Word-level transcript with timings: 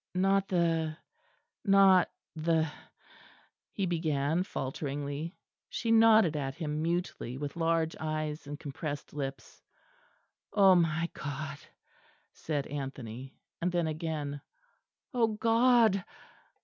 "Not 0.15 0.47
the 0.47 0.97
not 1.63 2.09
the" 2.35 2.71
he 3.75 3.85
began, 3.85 4.41
falteringly. 4.41 5.37
She 5.69 5.91
nodded 5.91 6.35
at 6.35 6.55
him 6.55 6.81
mutely 6.81 7.37
with 7.37 7.55
large 7.55 7.95
eyes 7.99 8.47
and 8.47 8.59
compressed 8.59 9.13
lips. 9.13 9.61
"Oh, 10.53 10.73
my 10.73 11.07
God," 11.13 11.59
said 12.33 12.65
Anthony; 12.65 13.37
and 13.61 13.71
then 13.71 13.85
again, 13.85 14.41
"O 15.13 15.27
God." 15.27 16.03